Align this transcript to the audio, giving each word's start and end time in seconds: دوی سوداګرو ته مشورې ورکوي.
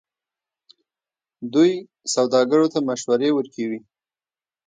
دوی 1.53 1.71
سوداګرو 2.13 2.67
ته 2.73 2.79
مشورې 2.89 3.29
ورکوي. 3.33 3.79